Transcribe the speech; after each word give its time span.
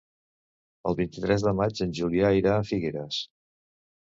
El 0.91 0.97
vint-i-tres 0.99 1.45
de 1.49 1.53
maig 1.59 1.83
en 1.87 1.93
Julià 2.01 2.33
irà 2.39 2.55
a 2.55 2.65
Figueres. 2.71 3.21